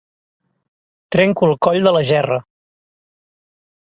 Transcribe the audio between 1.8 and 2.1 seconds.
de la